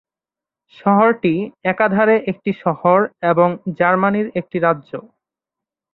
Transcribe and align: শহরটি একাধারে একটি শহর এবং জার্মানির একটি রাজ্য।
শহরটি 0.77 1.33
একাধারে 1.65 2.15
একটি 2.27 2.51
শহর 2.63 2.99
এবং 3.31 3.47
জার্মানির 3.77 4.27
একটি 4.35 4.57
রাজ্য। 4.59 4.91